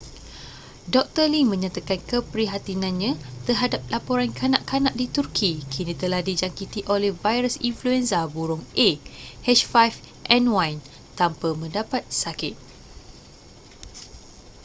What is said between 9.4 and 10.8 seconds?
h5n1